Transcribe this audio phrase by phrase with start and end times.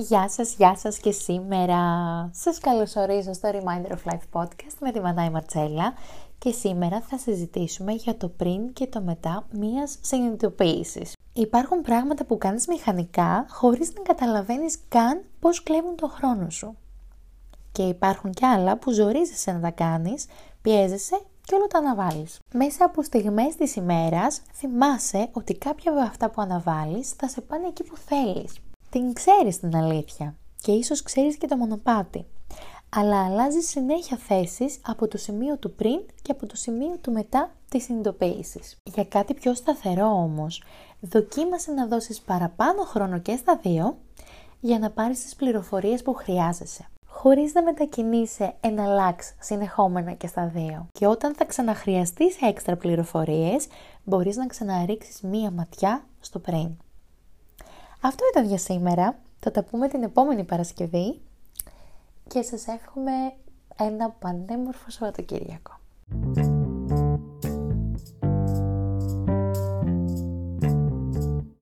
[0.00, 1.80] Γεια σας, γεια σας και σήμερα
[2.32, 5.92] σας καλωσορίζω στο Reminder of Life podcast με τη Μανάη Μαρτσέλα
[6.38, 11.12] και σήμερα θα συζητήσουμε για το πριν και το μετά μίας συνειδητοποίησης.
[11.32, 16.76] Υπάρχουν πράγματα που κάνεις μηχανικά χωρίς να καταλαβαίνεις καν πώς κλέβουν το χρόνο σου.
[17.72, 20.26] Και υπάρχουν κι άλλα που ζορίζεσαι να τα κάνεις,
[20.62, 22.38] πιέζεσαι και όλο το αναβάλεις.
[22.52, 27.66] Μέσα από στιγμές της ημέρας θυμάσαι ότι κάποια από αυτά που αναβάλεις θα σε πάνε
[27.66, 28.54] εκεί που θέλεις
[28.90, 32.26] την ξέρεις την αλήθεια και ίσως ξέρεις και το μονοπάτι.
[32.88, 37.50] Αλλά αλλάζει συνέχεια θέσεις από το σημείο του πριν και από το σημείο του μετά
[37.68, 38.76] της συνειδητοποίησης.
[38.84, 40.62] Για κάτι πιο σταθερό όμως,
[41.00, 43.96] δοκίμασε να δώσεις παραπάνω χρόνο και στα δύο
[44.60, 46.88] για να πάρεις τις πληροφορίες που χρειάζεσαι
[47.20, 50.86] χωρίς να μετακινείσαι ένα λάξ συνεχόμενα και στα δύο.
[50.92, 53.66] Και όταν θα ξαναχρειαστείς έξτρα πληροφορίες,
[54.04, 56.76] μπορείς να ξαναρίξεις μία ματιά στο πριν.
[58.00, 59.18] Αυτό ήταν για σήμερα.
[59.40, 61.20] Θα τα πούμε την επόμενη Παρασκευή
[62.28, 63.12] και σας εύχομαι
[63.76, 65.78] ένα πανέμορφο Σαββατοκύριακο.